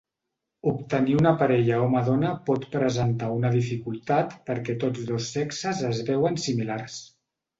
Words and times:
Obtenir 0.69 1.17
una 1.17 1.33
parella 1.41 1.75
home-dona 1.81 2.31
pot 2.47 2.63
presentar 2.77 3.29
una 3.35 3.51
dificultat 3.57 4.33
perquè 4.49 4.77
tots 4.85 5.05
dos 5.13 5.29
sexes 5.37 5.83
es 5.93 6.01
veuen 6.11 6.41
similars. 6.49 6.97